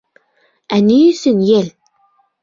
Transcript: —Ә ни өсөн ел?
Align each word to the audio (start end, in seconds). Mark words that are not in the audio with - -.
—Ә 0.77 0.79
ни 0.85 0.95
өсөн 1.09 1.43
ел? 1.49 1.69